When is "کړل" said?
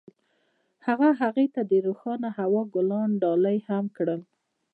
3.97-4.21